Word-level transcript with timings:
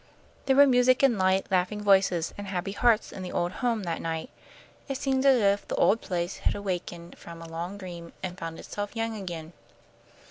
There 0.47 0.55
were 0.55 0.65
music 0.65 1.03
and 1.03 1.15
light, 1.19 1.45
laughing 1.51 1.83
voices 1.83 2.33
and 2.35 2.47
happy 2.47 2.71
hearts 2.71 3.11
in 3.11 3.21
the 3.21 3.31
old 3.31 3.51
home 3.61 3.83
that 3.83 4.01
night. 4.01 4.31
It 4.87 4.97
seemed 4.97 5.27
as 5.27 5.39
if 5.39 5.67
the 5.67 5.75
old 5.75 6.01
place 6.01 6.37
had 6.39 6.55
awakened 6.55 7.19
from 7.19 7.39
a 7.39 7.47
long 7.47 7.77
dream 7.77 8.11
and 8.23 8.35
found 8.35 8.57
itself 8.57 8.95
young 8.95 9.15
again. 9.15 9.53